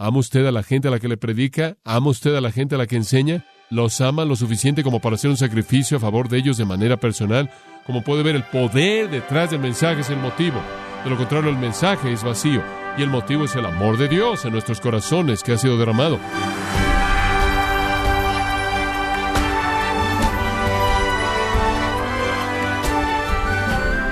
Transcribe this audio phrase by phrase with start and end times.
[0.00, 1.76] ¿Ama usted a la gente a la que le predica?
[1.84, 3.44] ¿Ama usted a la gente a la que enseña?
[3.68, 6.98] ¿Los ama lo suficiente como para hacer un sacrificio a favor de ellos de manera
[6.98, 7.50] personal?
[7.84, 10.62] Como puede ver, el poder detrás del mensaje es el motivo.
[11.02, 12.62] De lo contrario, el mensaje es vacío.
[12.96, 16.20] Y el motivo es el amor de Dios en nuestros corazones que ha sido derramado.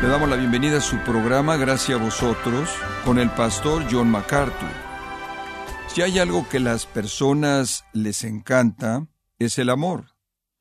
[0.03, 2.71] Le damos la bienvenida a su programa Gracias a vosotros
[3.05, 4.86] con el pastor John MacArthur.
[5.97, 9.07] Si hay algo que las personas les encanta,
[9.39, 10.15] es el amor.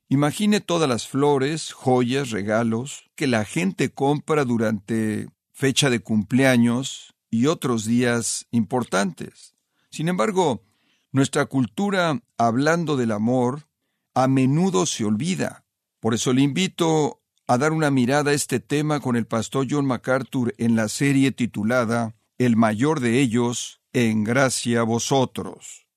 [0.07, 7.47] Imagine todas las flores, joyas, regalos que la gente compra durante fecha de cumpleaños y
[7.47, 9.57] otros días importantes.
[9.91, 10.63] Sin embargo,
[11.11, 13.67] nuestra cultura, hablando del amor,
[14.13, 15.65] a menudo se olvida.
[15.99, 19.85] Por eso le invito a dar una mirada a este tema con el pastor John
[19.85, 25.87] MacArthur en la serie titulada El mayor de ellos, en gracia a vosotros.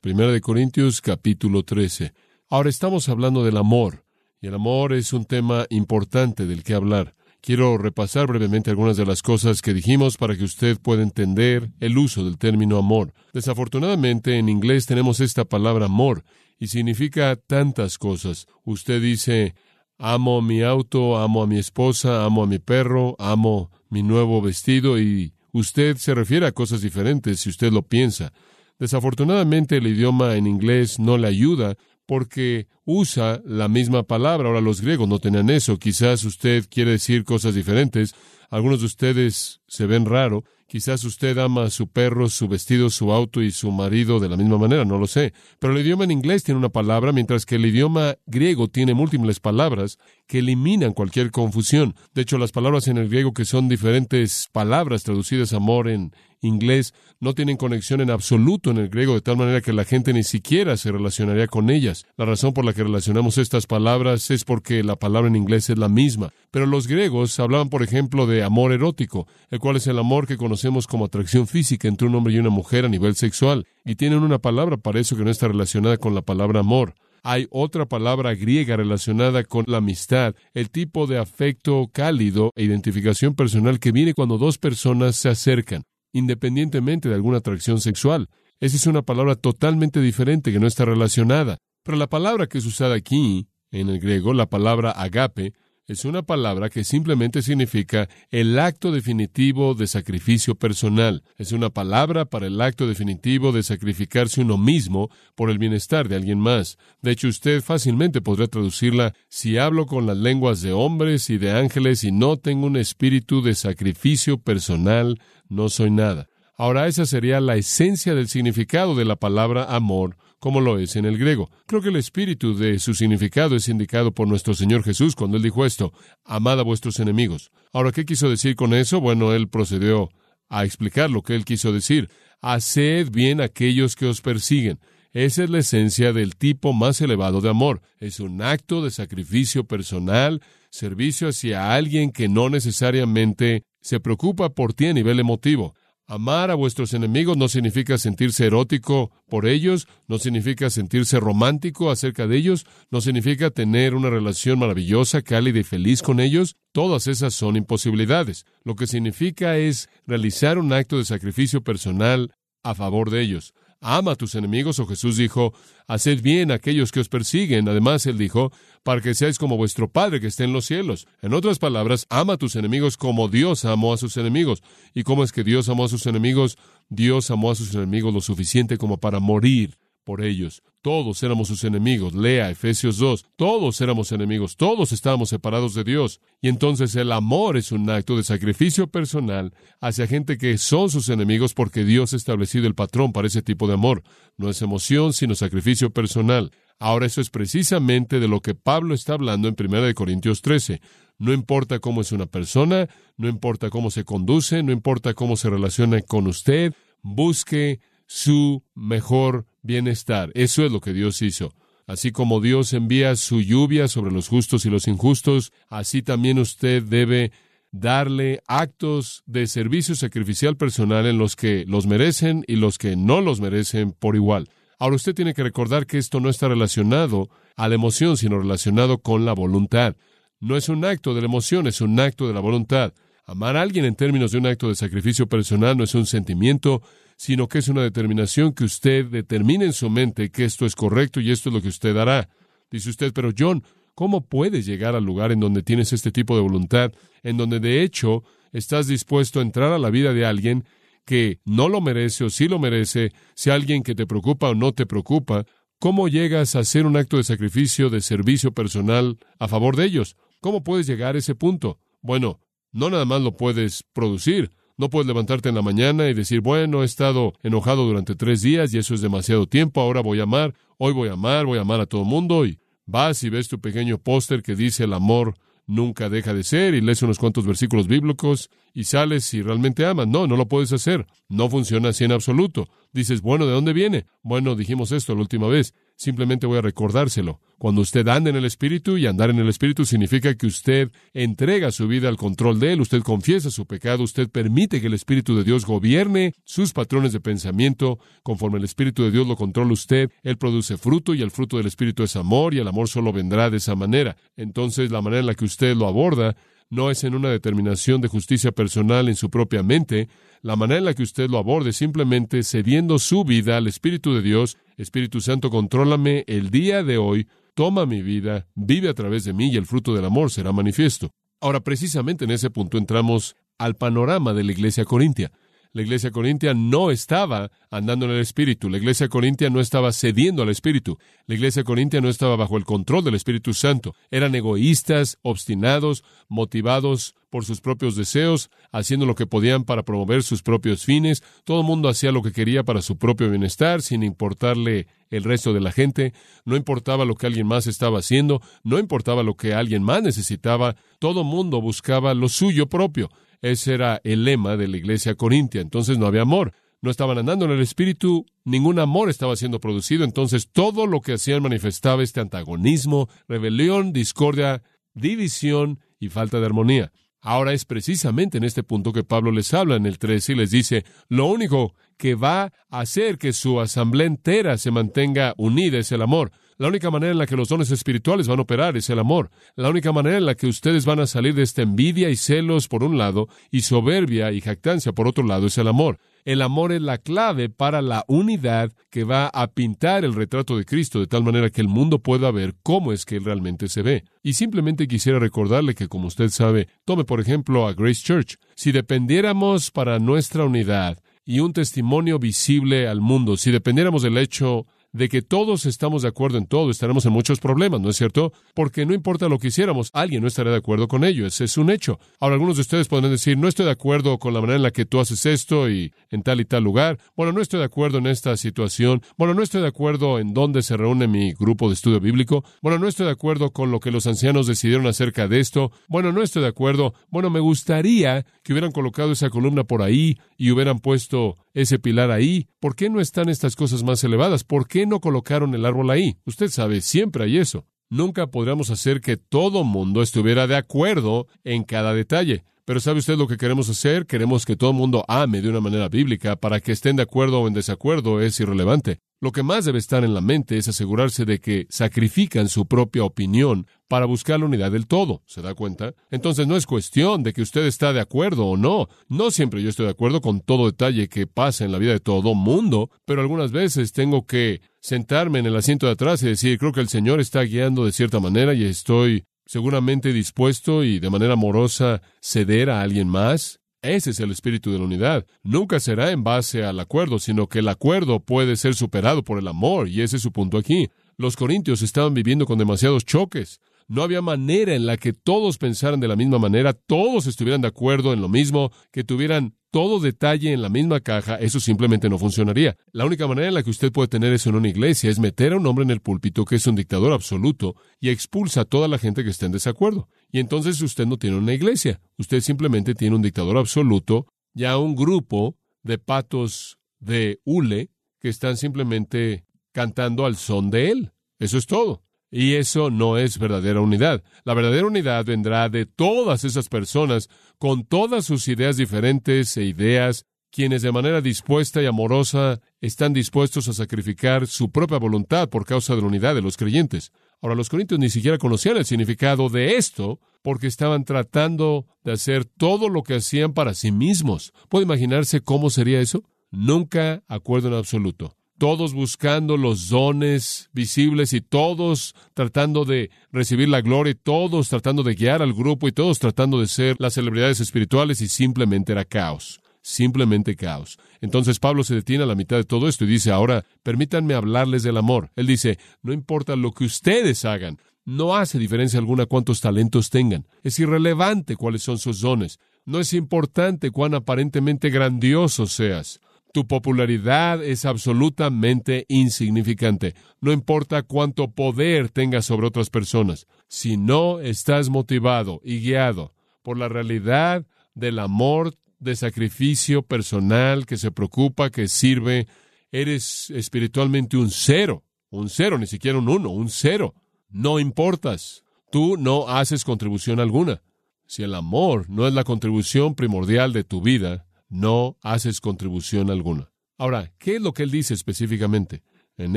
[0.00, 2.14] Primera de Corintios capítulo 13.
[2.48, 4.06] Ahora estamos hablando del amor,
[4.40, 7.14] y el amor es un tema importante del que hablar.
[7.42, 11.98] Quiero repasar brevemente algunas de las cosas que dijimos para que usted pueda entender el
[11.98, 13.12] uso del término amor.
[13.34, 16.24] Desafortunadamente en inglés tenemos esta palabra amor
[16.58, 18.46] y significa tantas cosas.
[18.64, 19.54] Usted dice,
[19.98, 24.98] amo mi auto, amo a mi esposa, amo a mi perro, amo mi nuevo vestido
[24.98, 28.32] y usted se refiere a cosas diferentes si usted lo piensa.
[28.78, 34.48] Desafortunadamente el idioma en inglés no le ayuda porque usa la misma palabra.
[34.48, 35.78] Ahora los griegos no tenían eso.
[35.78, 38.14] Quizás usted quiere decir cosas diferentes.
[38.50, 40.44] Algunos de ustedes se ven raro.
[40.68, 44.36] Quizás usted ama a su perro, su vestido, su auto y su marido de la
[44.36, 45.32] misma manera, no lo sé.
[45.60, 49.38] Pero el idioma en inglés tiene una palabra, mientras que el idioma griego tiene múltiples
[49.38, 51.94] palabras que eliminan cualquier confusión.
[52.14, 56.94] De hecho, las palabras en el griego que son diferentes palabras traducidas amor en inglés
[57.20, 60.22] no tienen conexión en absoluto en el griego, de tal manera que la gente ni
[60.22, 62.06] siquiera se relacionaría con ellas.
[62.16, 65.78] La razón por la que relacionamos estas palabras es porque la palabra en inglés es
[65.78, 66.32] la misma.
[66.50, 70.36] Pero los griegos hablaban, por ejemplo, de amor erótico, el cual es el amor que
[70.36, 74.22] conocemos como atracción física entre un hombre y una mujer a nivel sexual, y tienen
[74.22, 76.94] una palabra para eso que no está relacionada con la palabra amor
[77.28, 83.34] hay otra palabra griega relacionada con la amistad, el tipo de afecto cálido e identificación
[83.34, 85.82] personal que viene cuando dos personas se acercan
[86.16, 88.28] independientemente de alguna atracción sexual.
[88.58, 91.58] Esa es una palabra totalmente diferente que no está relacionada.
[91.82, 95.52] Pero la palabra que es usada aquí, en el griego, la palabra agape,
[95.86, 101.22] es una palabra que simplemente significa el acto definitivo de sacrificio personal.
[101.36, 106.16] Es una palabra para el acto definitivo de sacrificarse uno mismo por el bienestar de
[106.16, 106.76] alguien más.
[107.02, 111.52] De hecho, usted fácilmente podría traducirla si hablo con las lenguas de hombres y de
[111.52, 116.28] ángeles y no tengo un espíritu de sacrificio personal, no soy nada.
[116.58, 121.04] Ahora esa sería la esencia del significado de la palabra amor, como lo es en
[121.04, 121.50] el griego.
[121.66, 125.42] Creo que el espíritu de su significado es indicado por nuestro Señor Jesús cuando él
[125.42, 125.92] dijo esto,
[126.24, 127.50] amad a vuestros enemigos.
[127.72, 129.00] Ahora, ¿qué quiso decir con eso?
[129.00, 130.10] Bueno, él procedió
[130.48, 132.10] a explicar lo que él quiso decir.
[132.40, 134.78] Haced bien a aquellos que os persiguen.
[135.12, 137.80] Esa es la esencia del tipo más elevado de amor.
[137.98, 144.74] Es un acto de sacrificio personal, servicio hacia alguien que no necesariamente se preocupa por
[144.74, 145.74] ti a nivel emotivo.
[146.08, 152.28] Amar a vuestros enemigos no significa sentirse erótico por ellos, no significa sentirse romántico acerca
[152.28, 156.54] de ellos, no significa tener una relación maravillosa, cálida y feliz con ellos.
[156.70, 158.46] Todas esas son imposibilidades.
[158.62, 164.12] Lo que significa es realizar un acto de sacrificio personal a favor de ellos ama
[164.12, 165.52] a tus enemigos, o Jesús dijo,
[165.86, 167.68] haced bien a aquellos que os persiguen.
[167.68, 171.06] Además, él dijo, para que seáis como vuestro Padre que esté en los cielos.
[171.22, 174.62] En otras palabras, ama a tus enemigos como Dios amó a sus enemigos.
[174.94, 176.58] ¿Y cómo es que Dios amó a sus enemigos?
[176.88, 179.76] Dios amó a sus enemigos lo suficiente como para morir
[180.06, 180.62] por ellos.
[180.82, 182.14] Todos éramos sus enemigos.
[182.14, 183.26] Lea Efesios 2.
[183.34, 184.56] Todos éramos enemigos.
[184.56, 186.20] Todos estábamos separados de Dios.
[186.40, 191.08] Y entonces el amor es un acto de sacrificio personal hacia gente que son sus
[191.08, 194.04] enemigos porque Dios ha establecido el patrón para ese tipo de amor.
[194.36, 196.52] No es emoción, sino sacrificio personal.
[196.78, 200.80] Ahora eso es precisamente de lo que Pablo está hablando en 1 Corintios 13.
[201.18, 205.50] No importa cómo es una persona, no importa cómo se conduce, no importa cómo se
[205.50, 210.30] relaciona con usted, busque su mejor bienestar.
[210.34, 211.52] Eso es lo que Dios hizo.
[211.86, 216.82] Así como Dios envía su lluvia sobre los justos y los injustos, así también usted
[216.82, 217.30] debe
[217.70, 223.20] darle actos de servicio sacrificial personal en los que los merecen y los que no
[223.20, 224.48] los merecen por igual.
[224.78, 228.98] Ahora usted tiene que recordar que esto no está relacionado a la emoción, sino relacionado
[228.98, 229.96] con la voluntad.
[230.40, 232.92] No es un acto de la emoción, es un acto de la voluntad.
[233.24, 236.82] Amar a alguien en términos de un acto de sacrificio personal no es un sentimiento,
[237.16, 241.20] sino que es una determinación que usted determina en su mente que esto es correcto
[241.20, 242.28] y esto es lo que usted hará.
[242.70, 243.64] Dice usted, pero John,
[243.94, 246.92] ¿cómo puedes llegar al lugar en donde tienes este tipo de voluntad,
[247.22, 248.22] en donde de hecho
[248.52, 250.64] estás dispuesto a entrar a la vida de alguien
[251.04, 254.72] que no lo merece o sí lo merece, si alguien que te preocupa o no
[254.72, 255.46] te preocupa,
[255.78, 260.16] ¿cómo llegas a hacer un acto de sacrificio, de servicio personal a favor de ellos?
[260.40, 261.78] ¿Cómo puedes llegar a ese punto?
[262.02, 262.40] Bueno,
[262.72, 264.50] no nada más lo puedes producir.
[264.76, 268.74] No puedes levantarte en la mañana y decir, bueno, he estado enojado durante tres días
[268.74, 271.62] y eso es demasiado tiempo, ahora voy a amar, hoy voy a amar, voy a
[271.62, 274.92] amar a todo el mundo y vas y ves tu pequeño póster que dice el
[274.92, 275.34] amor
[275.66, 280.06] nunca deja de ser y lees unos cuantos versículos bíblicos y sales y realmente amas.
[280.06, 281.06] No, no lo puedes hacer.
[281.28, 282.68] No funciona así en absoluto.
[282.92, 284.06] Dices, bueno, ¿de dónde viene?
[284.22, 285.74] Bueno, dijimos esto la última vez.
[285.96, 287.40] Simplemente voy a recordárselo.
[287.58, 291.72] Cuando usted anda en el Espíritu, y andar en el Espíritu significa que usted entrega
[291.72, 295.34] su vida al control de Él, usted confiesa su pecado, usted permite que el Espíritu
[295.34, 300.10] de Dios gobierne sus patrones de pensamiento, conforme el Espíritu de Dios lo controla usted,
[300.22, 303.48] Él produce fruto y el fruto del Espíritu es amor y el amor solo vendrá
[303.48, 304.18] de esa manera.
[304.36, 306.36] Entonces la manera en la que usted lo aborda
[306.68, 310.08] no es en una determinación de justicia personal en su propia mente,
[310.42, 314.22] la manera en la que usted lo aborde simplemente cediendo su vida al Espíritu de
[314.22, 319.32] Dios, Espíritu Santo, contrólame el día de hoy, toma mi vida, vive a través de
[319.32, 321.10] mí y el fruto del amor será manifiesto.
[321.40, 325.32] Ahora, precisamente en ese punto entramos al panorama de la iglesia corintia.
[325.76, 328.70] La iglesia corintia no estaba andando en el Espíritu.
[328.70, 330.96] La iglesia corintia no estaba cediendo al Espíritu.
[331.26, 333.94] La iglesia corintia no estaba bajo el control del Espíritu Santo.
[334.10, 340.42] Eran egoístas, obstinados, motivados por sus propios deseos, haciendo lo que podían para promover sus
[340.42, 341.22] propios fines.
[341.44, 345.52] Todo el mundo hacía lo que quería para su propio bienestar, sin importarle el resto
[345.52, 346.14] de la gente.
[346.46, 350.74] No importaba lo que alguien más estaba haciendo, no importaba lo que alguien más necesitaba.
[350.98, 353.10] Todo el mundo buscaba lo suyo propio.
[353.42, 355.60] Ese era el lema de la iglesia corintia.
[355.60, 356.52] Entonces no había amor.
[356.82, 360.04] No estaban andando en el Espíritu, ningún amor estaba siendo producido.
[360.04, 364.62] Entonces todo lo que hacían manifestaba este antagonismo, rebelión, discordia,
[364.94, 366.92] división y falta de armonía.
[367.20, 370.50] Ahora es precisamente en este punto que Pablo les habla en el 13 y les
[370.52, 375.90] dice, lo único que va a hacer que su asamblea entera se mantenga unida es
[375.90, 376.30] el amor.
[376.58, 379.30] La única manera en la que los dones espirituales van a operar es el amor.
[379.56, 382.66] La única manera en la que ustedes van a salir de esta envidia y celos
[382.66, 385.98] por un lado y soberbia y jactancia por otro lado es el amor.
[386.24, 390.64] El amor es la clave para la unidad que va a pintar el retrato de
[390.64, 393.82] Cristo de tal manera que el mundo pueda ver cómo es que Él realmente se
[393.82, 394.04] ve.
[394.22, 398.38] Y simplemente quisiera recordarle que, como usted sabe, tome por ejemplo a Grace Church.
[398.54, 404.66] Si dependiéramos para nuestra unidad y un testimonio visible al mundo, si dependiéramos del hecho
[404.96, 408.32] de que todos estamos de acuerdo en todo, estaremos en muchos problemas, ¿no es cierto?
[408.54, 411.58] Porque no importa lo que hiciéramos, alguien no estará de acuerdo con ello, ese es
[411.58, 411.98] un hecho.
[412.18, 414.70] Ahora, algunos de ustedes podrán decir, no estoy de acuerdo con la manera en la
[414.70, 417.98] que tú haces esto y en tal y tal lugar, bueno, no estoy de acuerdo
[417.98, 421.74] en esta situación, bueno, no estoy de acuerdo en dónde se reúne mi grupo de
[421.74, 425.40] estudio bíblico, bueno, no estoy de acuerdo con lo que los ancianos decidieron acerca de
[425.40, 429.82] esto, bueno, no estoy de acuerdo, bueno, me gustaría que hubieran colocado esa columna por
[429.82, 432.48] ahí y hubieran puesto ese pilar ahí?
[432.60, 434.44] ¿Por qué no están estas cosas más elevadas?
[434.44, 436.16] ¿Por qué no colocaron el árbol ahí?
[436.24, 437.66] Usted sabe, siempre hay eso.
[437.88, 442.44] Nunca podríamos hacer que todo mundo estuviera de acuerdo en cada detalle.
[442.64, 444.06] Pero ¿sabe usted lo que queremos hacer?
[444.06, 446.34] Queremos que todo el mundo ame de una manera bíblica.
[446.34, 448.98] Para que estén de acuerdo o en desacuerdo es irrelevante.
[449.18, 453.04] Lo que más debe estar en la mente es asegurarse de que sacrifican su propia
[453.04, 455.22] opinión para buscar la unidad del todo.
[455.26, 455.94] ¿Se da cuenta?
[456.10, 458.88] Entonces no es cuestión de que usted está de acuerdo o no.
[459.08, 462.00] No siempre yo estoy de acuerdo con todo detalle que pasa en la vida de
[462.00, 466.58] todo mundo, pero algunas veces tengo que sentarme en el asiento de atrás y decir,
[466.58, 471.08] creo que el Señor está guiando de cierta manera y estoy seguramente dispuesto y de
[471.08, 473.60] manera amorosa ceder a alguien más.
[473.82, 475.26] Ese es el espíritu de la unidad.
[475.42, 479.48] Nunca será en base al acuerdo, sino que el acuerdo puede ser superado por el
[479.48, 480.88] amor, y ese es su punto aquí.
[481.16, 483.60] Los corintios estaban viviendo con demasiados choques.
[483.88, 487.68] No había manera en la que todos pensaran de la misma manera, todos estuvieran de
[487.68, 492.16] acuerdo en lo mismo, que tuvieran todo detalle en la misma caja, eso simplemente no
[492.16, 492.78] funcionaría.
[492.92, 495.52] La única manera en la que usted puede tener eso en una iglesia es meter
[495.52, 498.88] a un hombre en el púlpito que es un dictador absoluto y expulsa a toda
[498.88, 500.08] la gente que esté en desacuerdo.
[500.32, 504.78] Y entonces usted no tiene una iglesia, usted simplemente tiene un dictador absoluto y a
[504.78, 511.12] un grupo de patos de hule que están simplemente cantando al son de él.
[511.38, 512.02] Eso es todo.
[512.30, 514.22] Y eso no es verdadera unidad.
[514.44, 517.28] La verdadera unidad vendrá de todas esas personas
[517.58, 523.68] con todas sus ideas diferentes e ideas, quienes de manera dispuesta y amorosa están dispuestos
[523.68, 527.12] a sacrificar su propia voluntad por causa de la unidad de los creyentes.
[527.42, 532.44] Ahora, los corintios ni siquiera conocían el significado de esto porque estaban tratando de hacer
[532.44, 534.52] todo lo que hacían para sí mismos.
[534.68, 536.24] ¿Puede imaginarse cómo sería eso?
[536.50, 538.36] Nunca acuerdo en absoluto.
[538.58, 545.02] Todos buscando los dones visibles y todos tratando de recibir la gloria, y todos tratando
[545.02, 549.04] de guiar al grupo y todos tratando de ser las celebridades espirituales y simplemente era
[549.04, 550.98] caos simplemente caos.
[551.20, 554.82] Entonces Pablo se detiene a la mitad de todo esto y dice, ahora permítanme hablarles
[554.82, 555.30] del amor.
[555.36, 560.48] Él dice, no importa lo que ustedes hagan, no hace diferencia alguna cuántos talentos tengan,
[560.64, 566.20] es irrelevante cuáles son sus dones, no es importante cuán aparentemente grandioso seas.
[566.56, 570.14] Tu popularidad es absolutamente insignificante.
[570.40, 573.46] No importa cuánto poder tengas sobre otras personas.
[573.68, 576.32] Si no estás motivado y guiado
[576.62, 582.46] por la realidad del amor de sacrificio personal, que se preocupa, que sirve,
[582.90, 587.12] eres espiritualmente un cero, un cero, ni siquiera un uno, un cero.
[587.50, 588.64] No importas.
[588.90, 590.80] Tú no haces contribución alguna.
[591.26, 596.72] Si el amor no es la contribución primordial de tu vida, no haces contribución alguna.
[596.98, 599.02] Ahora, ¿qué es lo que él dice específicamente?
[599.36, 599.56] En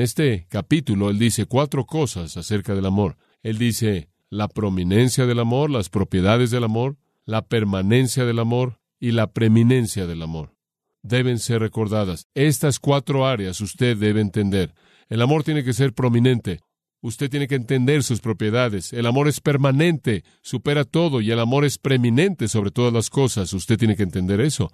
[0.00, 3.16] este capítulo él dice cuatro cosas acerca del amor.
[3.42, 9.12] Él dice la prominencia del amor, las propiedades del amor, la permanencia del amor, y
[9.12, 10.54] la preeminencia del amor.
[11.02, 12.28] Deben ser recordadas.
[12.34, 14.74] Estas cuatro áreas usted debe entender.
[15.08, 16.60] El amor tiene que ser prominente.
[17.00, 18.92] Usted tiene que entender sus propiedades.
[18.92, 23.54] El amor es permanente, supera todo, y el amor es preeminente sobre todas las cosas.
[23.54, 24.70] Usted tiene que entender eso.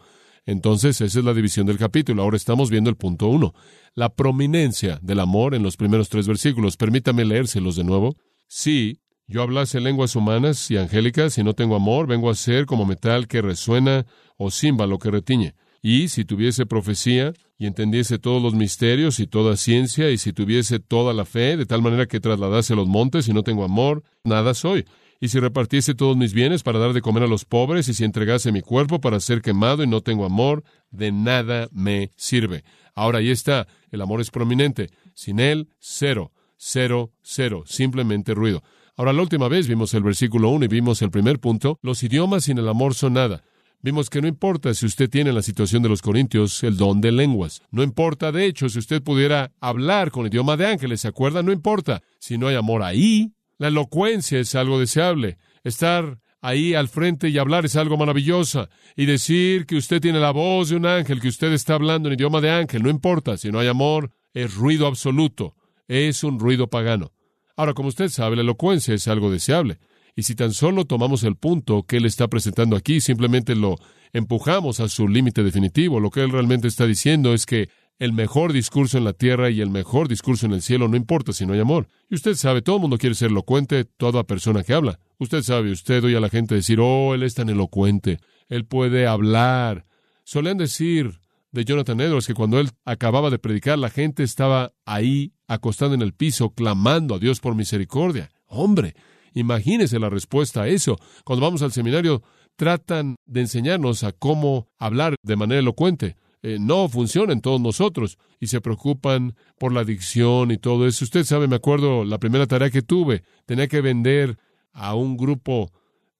[0.46, 2.22] Entonces, esa es la división del capítulo.
[2.22, 3.52] Ahora estamos viendo el punto uno.
[3.94, 6.76] La prominencia del amor en los primeros tres versículos.
[6.76, 8.16] Permítame leérselos de nuevo.
[8.46, 12.86] Sí, yo hablase lenguas humanas y angélicas y no tengo amor, vengo a ser como
[12.86, 15.54] metal que resuena o címbalo que retiñe.
[15.82, 20.78] Y si tuviese profecía y entendiese todos los misterios y toda ciencia, y si tuviese
[20.78, 24.54] toda la fe, de tal manera que trasladase los montes y no tengo amor, nada
[24.54, 24.84] soy.
[25.20, 28.04] Y si repartiese todos mis bienes para dar de comer a los pobres, y si
[28.04, 32.64] entregase mi cuerpo para ser quemado y no tengo amor, de nada me sirve.
[32.94, 34.90] Ahora ahí está, el amor es prominente.
[35.14, 38.62] Sin él, cero, cero, cero, simplemente ruido.
[38.98, 41.78] Ahora, la última vez vimos el versículo 1 y vimos el primer punto.
[41.82, 43.42] Los idiomas sin el amor son nada.
[43.82, 47.02] Vimos que no importa si usted tiene en la situación de los corintios el don
[47.02, 47.60] de lenguas.
[47.70, 51.42] No importa, de hecho, si usted pudiera hablar con idioma de ángeles, ¿se acuerda?
[51.42, 52.02] No importa.
[52.18, 55.38] Si no hay amor ahí, la elocuencia es algo deseable.
[55.64, 58.68] Estar ahí al frente y hablar es algo maravilloso.
[58.96, 62.14] Y decir que usted tiene la voz de un ángel, que usted está hablando en
[62.14, 63.36] idioma de ángel, no importa.
[63.36, 65.54] Si no hay amor, es ruido absoluto.
[65.88, 67.12] Es un ruido pagano.
[67.56, 69.78] Ahora, como usted sabe, la elocuencia es algo deseable.
[70.14, 73.76] Y si tan solo tomamos el punto que él está presentando aquí, simplemente lo
[74.12, 78.52] empujamos a su límite definitivo, lo que él realmente está diciendo es que el mejor
[78.52, 81.54] discurso en la tierra y el mejor discurso en el cielo no importa si no
[81.54, 81.88] hay amor.
[82.10, 84.98] Y usted sabe, todo el mundo quiere ser elocuente, toda persona que habla.
[85.18, 89.06] Usted sabe, usted oye a la gente decir, oh, él es tan elocuente, él puede
[89.06, 89.86] hablar.
[90.24, 91.20] Solían decir
[91.52, 96.02] de Jonathan Edwards que cuando él acababa de predicar, la gente estaba ahí acostada en
[96.02, 98.30] el piso, clamando a Dios por misericordia.
[98.46, 98.94] Hombre,
[99.32, 100.98] imagínese la respuesta a eso.
[101.24, 102.22] Cuando vamos al seminario,
[102.56, 106.16] tratan de enseñarnos a cómo hablar de manera elocuente.
[106.42, 111.04] Eh, no funciona en todos nosotros y se preocupan por la adicción y todo eso.
[111.04, 114.38] Usted sabe, me acuerdo la primera tarea que tuve, tenía que vender
[114.72, 115.72] a un grupo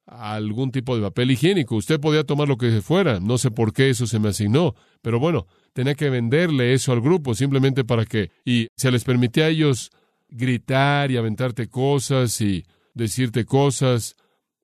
[0.07, 1.77] algún tipo de papel higiénico.
[1.77, 3.21] Usted podía tomar lo que fuera.
[3.21, 4.75] No sé por qué eso se me asignó.
[5.03, 8.31] Pero bueno, tenía que venderle eso al grupo simplemente para que...
[8.45, 9.91] Y se les permitía a ellos
[10.29, 14.17] gritar y aventarte cosas y decirte cosas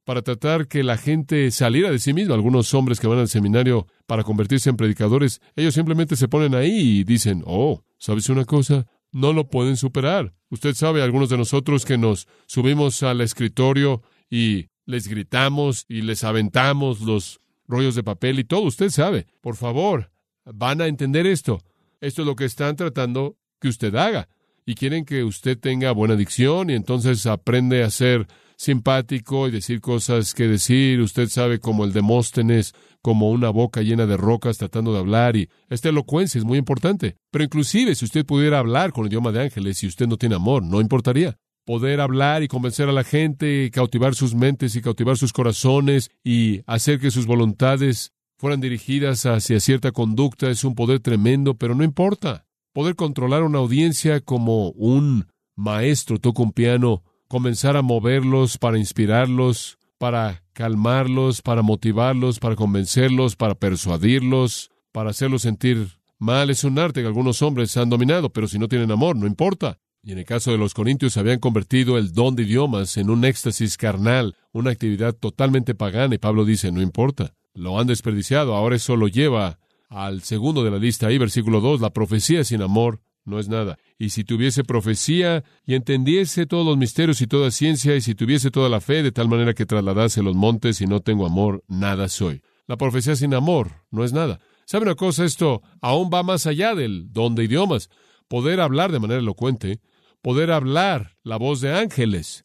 [0.05, 2.35] para tratar que la gente saliera de sí misma.
[2.35, 7.01] Algunos hombres que van al seminario para convertirse en predicadores, ellos simplemente se ponen ahí
[7.01, 8.87] y dicen, oh, ¿sabes una cosa?
[9.13, 10.35] No lo pueden superar.
[10.49, 16.25] Usted sabe, algunos de nosotros que nos subimos al escritorio y les gritamos y les
[16.25, 18.63] aventamos los rollos de papel y todo.
[18.63, 20.11] Usted sabe, por favor,
[20.45, 21.63] van a entender esto.
[22.01, 24.29] Esto es lo que están tratando que usted haga.
[24.65, 28.27] Y quieren que usted tenga buena dicción y entonces aprende a ser
[28.63, 31.01] simpático y decir cosas que decir.
[31.01, 35.49] Usted sabe como el Demóstenes, como una boca llena de rocas tratando de hablar y
[35.69, 37.17] esta elocuencia es muy importante.
[37.33, 40.37] Pero inclusive si usted pudiera hablar con el idioma de ángeles y usted no tiene
[40.37, 44.83] amor, no importaría poder hablar y convencer a la gente, y cautivar sus mentes y
[44.83, 50.75] cautivar sus corazones y hacer que sus voluntades fueran dirigidas hacia cierta conducta es un
[50.75, 52.47] poder tremendo, pero no importa.
[52.73, 55.27] Poder controlar una audiencia como un
[55.57, 63.37] maestro toca un piano, comenzar a moverlos para inspirarlos, para calmarlos, para motivarlos, para convencerlos,
[63.37, 68.49] para persuadirlos, para hacerlos sentir mal es un arte que algunos hombres han dominado, pero
[68.49, 69.79] si no tienen amor, no importa.
[70.03, 73.25] Y en el caso de los corintios habían convertido el don de idiomas en un
[73.25, 78.77] éxtasis carnal, una actividad totalmente pagana, y Pablo dice, no importa, lo han desperdiciado, ahora
[78.77, 79.59] eso lo lleva
[79.89, 83.79] al segundo de la lista ahí, versículo 2, la profecía sin amor no es nada.
[83.99, 88.51] Y si tuviese profecía y entendiese todos los misterios y toda ciencia, y si tuviese
[88.51, 92.09] toda la fe de tal manera que trasladase los montes y no tengo amor, nada
[92.09, 92.43] soy.
[92.67, 94.41] La profecía sin amor no es nada.
[94.65, 95.25] ¿Sabe una cosa?
[95.25, 97.91] Esto aún va más allá del don de idiomas.
[98.29, 99.81] Poder hablar de manera elocuente,
[100.23, 102.45] poder hablar la voz de ángeles,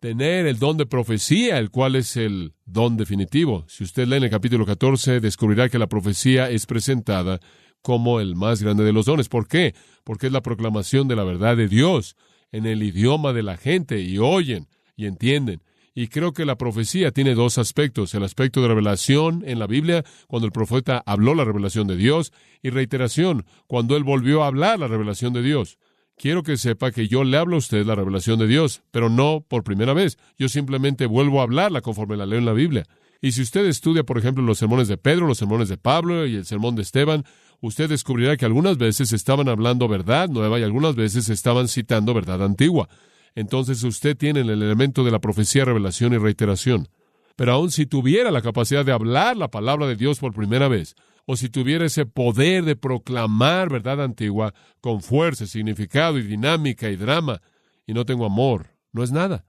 [0.00, 3.64] tener el don de profecía, el cual es el don definitivo.
[3.68, 7.40] Si usted lee en el capítulo 14, descubrirá que la profecía es presentada
[7.82, 9.28] como el más grande de los dones.
[9.28, 9.74] ¿Por qué?
[10.04, 12.16] Porque es la proclamación de la verdad de Dios
[12.52, 15.62] en el idioma de la gente y oyen y entienden.
[15.94, 18.14] Y creo que la profecía tiene dos aspectos.
[18.14, 22.32] El aspecto de revelación en la Biblia, cuando el profeta habló la revelación de Dios,
[22.62, 25.78] y reiteración, cuando él volvió a hablar la revelación de Dios.
[26.16, 29.44] Quiero que sepa que yo le hablo a usted la revelación de Dios, pero no
[29.46, 30.18] por primera vez.
[30.38, 32.86] Yo simplemente vuelvo a hablarla conforme la leo en la Biblia.
[33.20, 36.36] Y si usted estudia, por ejemplo, los sermones de Pedro, los sermones de Pablo y
[36.36, 37.24] el sermón de Esteban,
[37.62, 42.44] usted descubrirá que algunas veces estaban hablando verdad nueva y algunas veces estaban citando verdad
[42.44, 42.88] antigua.
[43.34, 46.88] Entonces usted tiene el elemento de la profecía, revelación y reiteración.
[47.36, 50.96] Pero aun si tuviera la capacidad de hablar la palabra de Dios por primera vez,
[51.24, 56.96] o si tuviera ese poder de proclamar verdad antigua con fuerza, significado y dinámica y
[56.96, 57.40] drama,
[57.86, 59.46] y no tengo amor, no es nada.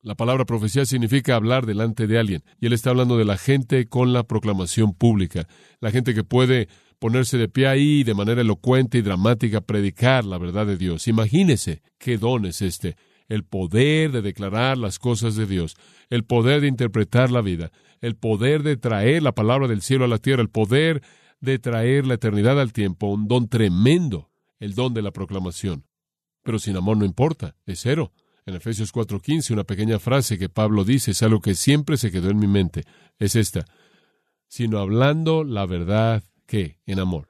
[0.00, 3.88] La palabra profecía significa hablar delante de alguien, y él está hablando de la gente
[3.88, 5.48] con la proclamación pública,
[5.80, 10.38] la gente que puede ponerse de pie ahí de manera elocuente y dramática predicar la
[10.38, 11.08] verdad de Dios.
[11.08, 12.96] Imagínese qué don es este,
[13.28, 15.76] el poder de declarar las cosas de Dios,
[16.10, 20.08] el poder de interpretar la vida, el poder de traer la palabra del cielo a
[20.08, 21.02] la tierra, el poder
[21.40, 25.84] de traer la eternidad al tiempo, un don tremendo, el don de la proclamación.
[26.42, 28.12] Pero sin amor no importa, es cero.
[28.46, 32.30] En Efesios 4:15, una pequeña frase que Pablo dice es algo que siempre se quedó
[32.30, 32.84] en mi mente.
[33.18, 33.66] Es esta.
[34.48, 36.80] Sino hablando la verdad, ¿qué?
[36.86, 37.28] En amor.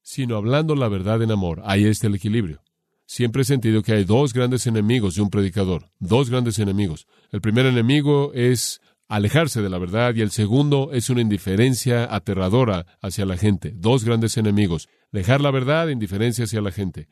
[0.00, 1.60] Sino hablando la verdad en amor.
[1.66, 2.62] Ahí está el equilibrio.
[3.04, 5.90] Siempre he sentido que hay dos grandes enemigos de un predicador.
[5.98, 7.06] Dos grandes enemigos.
[7.32, 12.86] El primer enemigo es alejarse de la verdad y el segundo es una indiferencia aterradora
[13.02, 13.72] hacia la gente.
[13.74, 14.88] Dos grandes enemigos.
[15.10, 17.08] Dejar la verdad e indiferencia hacia la gente.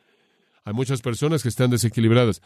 [0.64, 2.40] Hay muchas personas que están desequilibradas.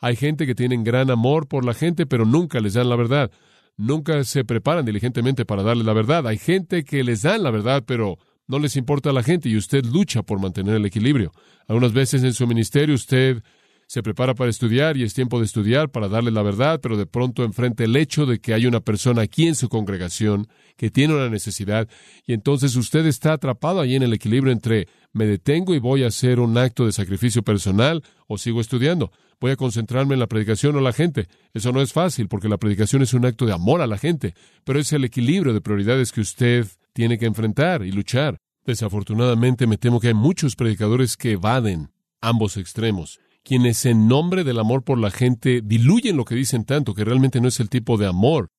[0.00, 3.30] Hay gente que tienen gran amor por la gente, pero nunca les dan la verdad.
[3.78, 6.26] Nunca se preparan diligentemente para darle la verdad.
[6.26, 9.56] Hay gente que les dan la verdad, pero no les importa a la gente y
[9.56, 11.32] usted lucha por mantener el equilibrio.
[11.68, 13.42] Algunas veces en su ministerio usted
[13.86, 17.06] se prepara para estudiar y es tiempo de estudiar para darle la verdad, pero de
[17.06, 21.14] pronto enfrenta el hecho de que hay una persona aquí en su congregación que tiene
[21.14, 21.88] una necesidad
[22.26, 26.08] y entonces usted está atrapado ahí en el equilibrio entre me detengo y voy a
[26.08, 29.10] hacer un acto de sacrificio personal o sigo estudiando.
[29.40, 31.28] Voy a concentrarme en la predicación o la gente.
[31.54, 34.34] Eso no es fácil porque la predicación es un acto de amor a la gente,
[34.64, 36.66] pero es el equilibrio de prioridades que usted
[36.98, 38.38] tiene que enfrentar y luchar.
[38.66, 44.58] Desafortunadamente me temo que hay muchos predicadores que evaden ambos extremos quienes en nombre del
[44.58, 47.96] amor por la gente diluyen lo que dicen tanto, que realmente no es el tipo
[47.98, 48.50] de amor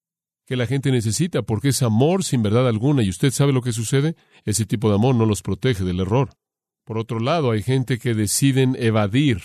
[0.48, 3.04] que la gente necesita, porque es amor sin verdad alguna.
[3.04, 4.16] ¿Y usted sabe lo que sucede?
[4.46, 6.30] Ese tipo de amor no los protege del error.
[6.86, 9.42] Por otro lado, hay gente que deciden evadir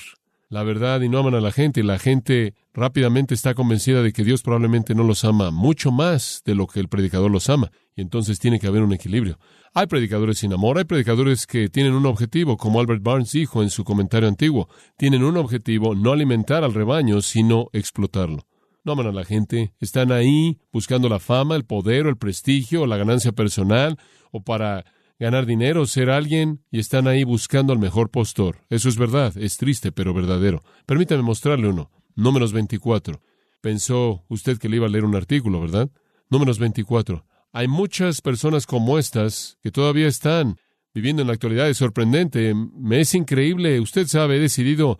[0.55, 4.13] la verdad y no aman a la gente, y la gente rápidamente está convencida de
[4.13, 7.73] que Dios probablemente no los ama mucho más de lo que el predicador los ama,
[7.97, 9.41] y entonces tiene que haber un equilibrio.
[9.75, 13.71] Hay predicadores sin amor, hay predicadores que tienen un objetivo, como Albert Barnes dijo en
[13.71, 18.47] su comentario antiguo, tienen un objetivo, no alimentar al rebaño, sino explotarlo.
[18.85, 22.83] No aman a la gente, están ahí buscando la fama, el poder o el prestigio
[22.83, 23.99] o la ganancia personal
[24.31, 24.85] o para
[25.19, 28.65] ganar dinero, ser alguien y están ahí buscando al mejor postor.
[28.69, 30.63] Eso es verdad, es triste pero verdadero.
[30.87, 31.91] Permítame mostrarle uno.
[32.17, 33.21] Números 24.
[33.61, 35.91] Pensó usted que le iba a leer un artículo, ¿verdad?
[36.29, 37.25] Números 24.
[37.53, 40.59] Hay muchas personas como estas que todavía están
[40.93, 41.69] viviendo en la actualidad.
[41.69, 42.55] Es sorprendente.
[42.55, 43.81] Me es increíble.
[43.81, 44.99] Usted sabe, he decidido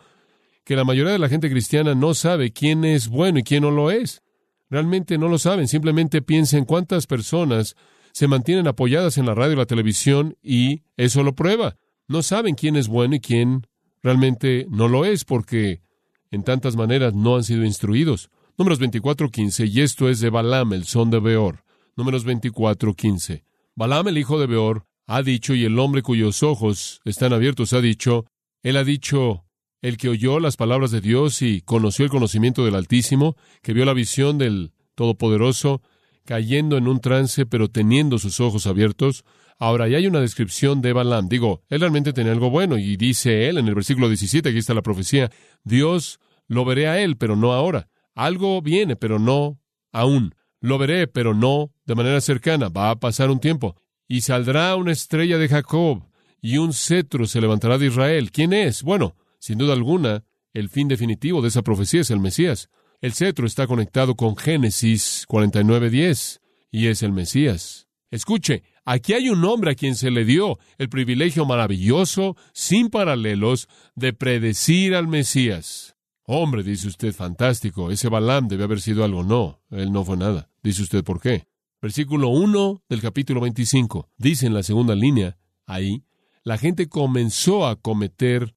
[0.65, 3.71] que la mayoría de la gente cristiana no sabe quién es bueno y quién no
[3.71, 4.23] lo es.
[4.71, 5.69] Realmente no lo saben.
[5.69, 7.77] Simplemente piensen cuántas personas
[8.15, 11.77] se mantienen apoyadas en la radio y la televisión y eso lo prueba.
[12.07, 13.67] No saben quién es bueno y quién
[14.05, 15.83] realmente no lo es porque
[16.31, 18.31] en tantas maneras no han sido instruidos.
[18.57, 21.65] Números 24.15 y esto es de Balaam, el son de Beor.
[21.97, 23.45] Números 24, 15.
[23.75, 27.81] Balaam, el hijo de Beor, ha dicho, y el hombre cuyos ojos están abiertos ha
[27.81, 28.27] dicho,
[28.63, 29.45] él ha dicho,
[29.83, 33.85] el que oyó las palabras de Dios y conoció el conocimiento del Altísimo, que vio
[33.85, 35.83] la visión del Todopoderoso,
[36.25, 39.25] cayendo en un trance, pero teniendo sus ojos abiertos.
[39.59, 41.29] Ahora, ya hay una descripción de Balaam.
[41.29, 44.75] Digo, él realmente tenía algo bueno, y dice él en el versículo 17, aquí está
[44.75, 45.31] la profecía,
[45.63, 47.89] Dios lo veré a él, pero no ahora.
[48.15, 49.61] Algo viene, pero no
[49.93, 50.35] aún.
[50.61, 52.69] Lo veré, pero no de manera cercana.
[52.69, 53.77] Va a pasar un tiempo.
[54.07, 56.05] y saldrá una estrella de Jacob,
[56.43, 58.31] y un cetro se levantará de Israel.
[58.31, 58.83] ¿Quién es?
[58.83, 62.69] Bueno, sin duda alguna, el fin definitivo de esa profecía es el Mesías.
[63.05, 66.41] El cetro está conectado con Génesis 49:10
[66.71, 67.87] y es el Mesías.
[68.11, 73.69] Escuche, aquí hay un hombre a quien se le dio el privilegio maravilloso, sin paralelos,
[73.95, 75.97] de predecir al Mesías.
[76.23, 79.23] Hombre, dice usted, fantástico, ese Balaam debe haber sido algo.
[79.23, 80.49] No, él no fue nada.
[80.63, 81.45] Dice usted por qué.
[81.83, 84.09] Versículo 1 del capítulo 25.
[84.17, 85.37] Dice en la segunda línea,
[85.67, 86.05] ahí,
[86.43, 88.57] la gente comenzó a cometer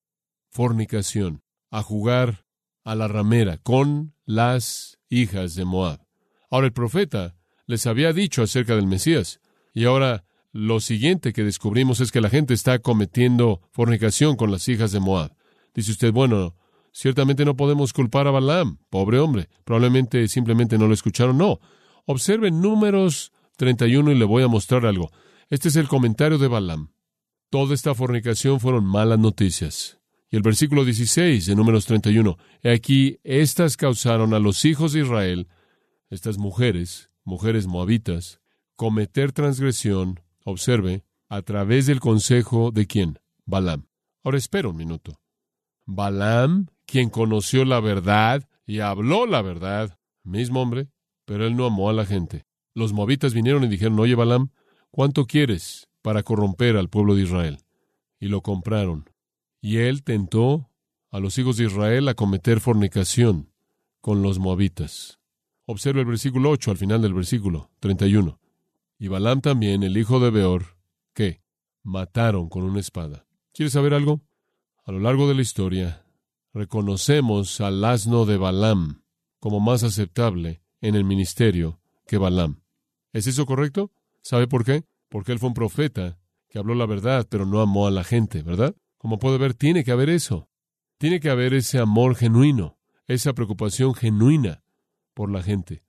[0.52, 2.46] fornicación, a jugar
[2.86, 6.06] a la ramera con las hijas de Moab.
[6.52, 7.36] Ahora el profeta
[7.66, 9.40] les había dicho acerca del Mesías,
[9.74, 14.68] y ahora lo siguiente que descubrimos es que la gente está cometiendo fornicación con las
[14.68, 15.34] hijas de Moab.
[15.74, 16.56] Dice usted, bueno,
[16.92, 21.60] ciertamente no podemos culpar a Balaam, pobre hombre, probablemente simplemente no lo escucharon, no.
[22.06, 25.10] Observen números 31 y le voy a mostrar algo.
[25.50, 26.92] Este es el comentario de Balaam.
[27.50, 30.00] Toda esta fornicación fueron malas noticias.
[30.30, 32.38] Y el versículo 16 de números 31.
[32.62, 35.48] He aquí, estas causaron a los hijos de Israel,
[36.10, 38.42] estas mujeres, mujeres moabitas,
[38.76, 43.20] cometer transgresión, observe, a través del consejo de quién?
[43.46, 43.88] Balaam.
[44.24, 45.20] Ahora espera un minuto.
[45.86, 50.90] Balaam, quien conoció la verdad y habló la verdad, mismo hombre,
[51.26, 52.46] pero él no amó a la gente.
[52.74, 54.52] Los moabitas vinieron y dijeron, oye Balaam,
[54.92, 57.60] ¿cuánto quieres para corromper al pueblo de Israel?
[58.20, 59.10] Y lo compraron.
[59.68, 60.72] Y él tentó
[61.12, 63.52] a los hijos de Israel a cometer fornicación
[64.00, 65.20] con los moabitas.
[65.66, 68.40] Observa el versículo 8 al final del versículo 31.
[68.98, 70.78] Y Balaam también, el hijo de Beor,
[71.14, 71.42] ¿qué?
[71.84, 73.28] Mataron con una espada.
[73.54, 74.22] ¿Quieres saber algo?
[74.86, 76.06] A lo largo de la historia,
[76.54, 79.04] reconocemos al asno de Balaam
[79.42, 82.62] como más aceptable en el ministerio que Balaam.
[83.12, 83.92] ¿Es eso correcto?
[84.22, 84.86] ¿Sabe por qué?
[85.10, 88.44] Porque él fue un profeta que habló la verdad, pero no amó a la gente,
[88.44, 88.74] ¿verdad?
[88.98, 90.50] Como puede ver, tiene que haber eso.
[90.98, 94.64] Tiene que haber ese amor genuino, esa preocupación genuina
[95.14, 95.84] por la gente.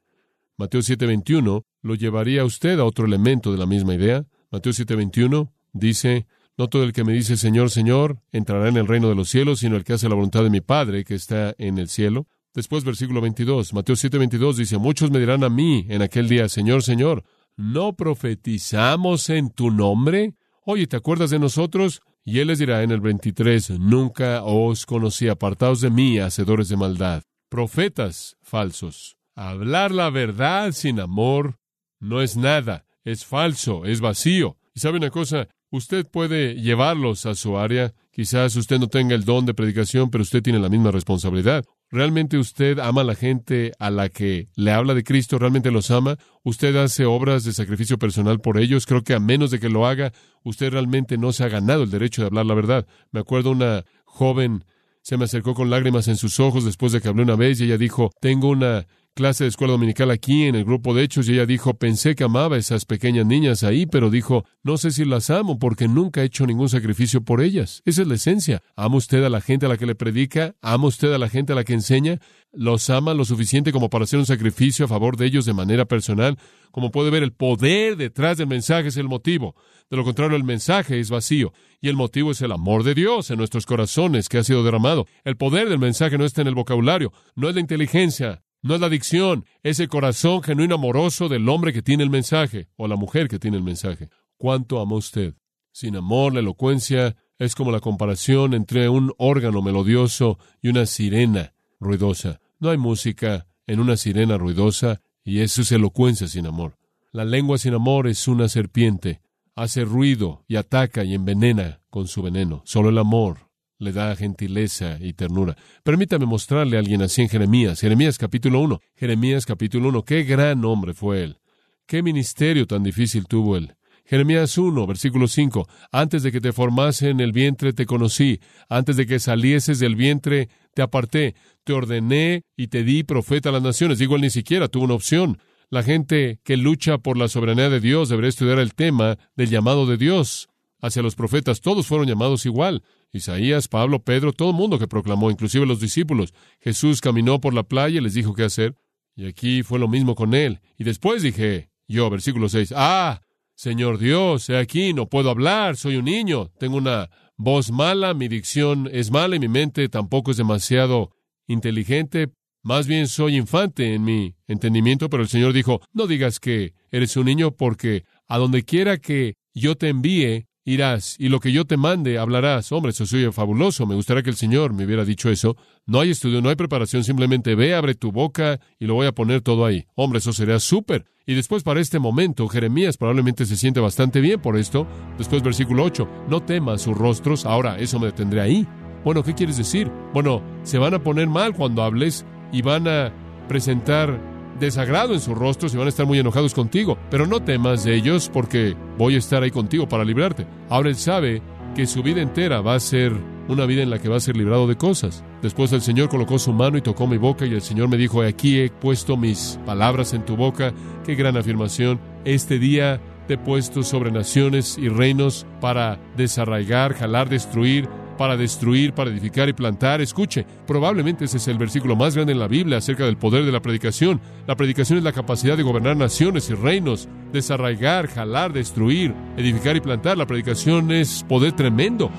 [0.56, 4.26] Mateo 7:21 lo llevaría a usted a otro elemento de la misma idea.
[4.50, 6.26] Mateo 7:21 dice,
[6.58, 9.60] no todo el que me dice Señor, Señor, entrará en el reino de los cielos,
[9.60, 12.26] sino el que hace la voluntad de mi Padre que está en el cielo.
[12.52, 16.82] Después, versículo 22, Mateo 7:22 dice, muchos me dirán a mí en aquel día, Señor,
[16.82, 17.22] Señor,
[17.56, 20.34] ¿no profetizamos en tu nombre?
[20.64, 22.02] Oye, ¿te acuerdas de nosotros?
[22.28, 26.76] Y él les dirá en el 23, nunca os conocí, apartados de mí, hacedores de
[26.76, 29.16] maldad, profetas falsos.
[29.34, 31.56] Hablar la verdad sin amor
[32.00, 34.58] no es nada, es falso, es vacío.
[34.74, 39.24] Y sabe una cosa, usted puede llevarlos a su área, quizás usted no tenga el
[39.24, 41.64] don de predicación, pero usted tiene la misma responsabilidad.
[41.90, 45.38] ¿Realmente usted ama a la gente a la que le habla de Cristo?
[45.38, 46.18] ¿Realmente los ama?
[46.42, 48.84] ¿Usted hace obras de sacrificio personal por ellos?
[48.84, 50.12] Creo que a menos de que lo haga,
[50.44, 52.86] usted realmente no se ha ganado el derecho de hablar la verdad.
[53.10, 54.64] Me acuerdo una joven
[55.08, 57.64] se me acercó con lágrimas en sus ojos después de que hablé una vez y
[57.64, 58.86] ella dijo, tengo una
[59.18, 62.22] clase de escuela dominical aquí en el grupo de hechos y ella dijo, pensé que
[62.22, 66.22] amaba a esas pequeñas niñas ahí, pero dijo, no sé si las amo porque nunca
[66.22, 67.82] he hecho ningún sacrificio por ellas.
[67.84, 68.62] Esa es la esencia.
[68.76, 70.54] ¿Ama usted a la gente a la que le predica?
[70.62, 72.20] ¿Ama usted a la gente a la que enseña?
[72.52, 75.84] ¿Los ama lo suficiente como para hacer un sacrificio a favor de ellos de manera
[75.86, 76.38] personal?
[76.70, 79.56] Como puede ver, el poder detrás del mensaje es el motivo.
[79.90, 81.52] De lo contrario, el mensaje es vacío.
[81.80, 85.06] Y el motivo es el amor de Dios en nuestros corazones que ha sido derramado.
[85.24, 88.80] El poder del mensaje no está en el vocabulario, no es la inteligencia, no es
[88.80, 92.96] la adicción, es el corazón genuino amoroso del hombre que tiene el mensaje o la
[92.96, 94.08] mujer que tiene el mensaje.
[94.36, 95.34] ¿Cuánto ama usted?
[95.70, 101.54] Sin amor, la elocuencia es como la comparación entre un órgano melodioso y una sirena
[101.78, 102.40] ruidosa.
[102.58, 106.76] No hay música en una sirena ruidosa y eso es elocuencia sin amor.
[107.12, 109.20] La lengua sin amor es una serpiente.
[109.54, 112.62] Hace ruido y ataca y envenena con su veneno.
[112.64, 113.47] Solo el amor
[113.78, 115.56] le da gentileza y ternura.
[115.82, 117.80] Permítame mostrarle a alguien así en Jeremías.
[117.80, 118.80] Jeremías capítulo 1.
[118.96, 120.04] Jeremías capítulo 1.
[120.04, 121.38] Qué gran hombre fue él.
[121.86, 123.74] Qué ministerio tan difícil tuvo él.
[124.04, 125.68] Jeremías 1, versículo 5.
[125.92, 128.40] Antes de que te formase en el vientre te conocí.
[128.68, 131.34] Antes de que salieses del vientre te aparté.
[131.62, 133.98] Te ordené y te di profeta a las naciones.
[133.98, 135.38] Digo, él ni siquiera tuvo una opción.
[135.70, 139.86] La gente que lucha por la soberanía de Dios debería estudiar el tema del llamado
[139.86, 140.48] de Dios
[140.80, 141.60] hacia los profetas.
[141.60, 142.82] Todos fueron llamados igual.
[143.12, 146.34] Isaías, Pablo, Pedro, todo el mundo que proclamó, inclusive los discípulos.
[146.60, 148.74] Jesús caminó por la playa y les dijo qué hacer.
[149.16, 150.60] Y aquí fue lo mismo con él.
[150.76, 153.22] Y después dije, yo, versículo 6, ah,
[153.54, 158.28] Señor Dios, he aquí, no puedo hablar, soy un niño, tengo una voz mala, mi
[158.28, 161.10] dicción es mala y mi mente tampoco es demasiado
[161.46, 162.28] inteligente.
[162.62, 167.16] Más bien soy infante en mi entendimiento, pero el Señor dijo, no digas que eres
[167.16, 171.64] un niño porque a donde quiera que yo te envíe, irás, y lo que yo
[171.64, 172.70] te mande, hablarás.
[172.72, 173.86] Hombre, eso suyo fabuloso.
[173.86, 175.56] Me gustaría que el Señor me hubiera dicho eso.
[175.86, 179.12] No hay estudio, no hay preparación, simplemente ve, abre tu boca y lo voy a
[179.12, 179.86] poner todo ahí.
[179.94, 181.06] Hombre, eso sería súper.
[181.26, 184.86] Y después para este momento, Jeremías probablemente se siente bastante bien por esto.
[185.16, 187.46] Después versículo 8, no temas sus rostros.
[187.46, 188.66] Ahora, eso me detendré ahí.
[189.04, 189.90] Bueno, ¿qué quieres decir?
[190.12, 193.12] Bueno, se van a poner mal cuando hables y van a
[193.48, 194.20] presentar
[194.58, 196.98] desagrado en sus rostros y van a estar muy enojados contigo.
[197.10, 200.46] Pero no temas de ellos porque voy a estar ahí contigo para librarte.
[200.68, 201.42] Ahora él sabe
[201.74, 203.12] que su vida entera va a ser
[203.48, 205.24] una vida en la que va a ser librado de cosas.
[205.42, 208.22] Después el Señor colocó su mano y tocó mi boca y el Señor me dijo,
[208.22, 210.72] aquí he puesto mis palabras en tu boca.
[211.04, 212.00] Qué gran afirmación.
[212.24, 218.92] Este día te he puesto sobre naciones y reinos para desarraigar, jalar, destruir, para destruir,
[218.92, 220.02] para edificar y plantar.
[220.02, 223.52] Escuche, probablemente ese es el versículo más grande en la Biblia acerca del poder de
[223.52, 224.20] la predicación.
[224.46, 229.80] La predicación es la capacidad de gobernar naciones y reinos, desarraigar, jalar, destruir, edificar y
[229.80, 230.18] plantar.
[230.18, 232.10] La predicación es poder tremendo.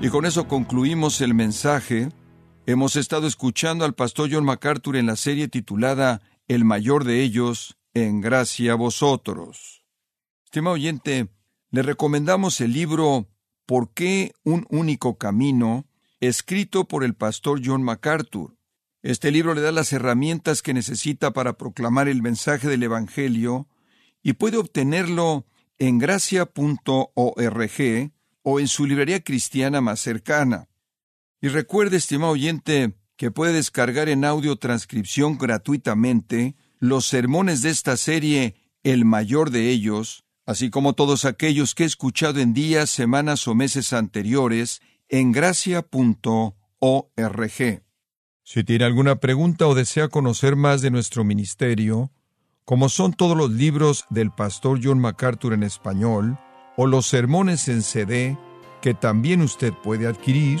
[0.00, 2.08] Y con eso concluimos el mensaje.
[2.66, 7.77] Hemos estado escuchando al pastor John MacArthur en la serie titulada El mayor de ellos,
[7.94, 9.84] en gracia a vosotros.
[10.44, 11.28] Estimado oyente,
[11.70, 13.28] le recomendamos el libro
[13.66, 15.84] ¿Por qué un único camino?
[16.20, 18.56] escrito por el pastor John MacArthur.
[19.02, 23.68] Este libro le da las herramientas que necesita para proclamar el mensaje del Evangelio
[24.22, 25.46] y puede obtenerlo
[25.78, 26.50] en gracia.org
[28.42, 30.68] o en su librería cristiana más cercana.
[31.40, 37.96] Y recuerde, estimado oyente, que puede descargar en audio transcripción gratuitamente los sermones de esta
[37.96, 43.46] serie, el mayor de ellos, así como todos aquellos que he escuchado en días, semanas
[43.48, 46.52] o meses anteriores, en gracia.org.
[48.44, 52.10] Si tiene alguna pregunta o desea conocer más de nuestro ministerio,
[52.64, 56.38] como son todos los libros del pastor John MacArthur en español,
[56.76, 58.38] o los sermones en CD,
[58.80, 60.60] que también usted puede adquirir,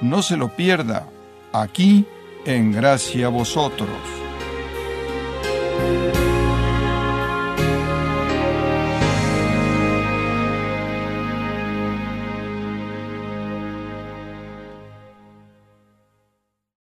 [0.00, 1.08] no se lo pierda,
[1.52, 2.06] aquí
[2.44, 4.19] en Gracia Vosotros.